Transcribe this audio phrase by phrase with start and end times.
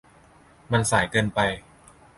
[0.71, 1.39] มันสายเกินไป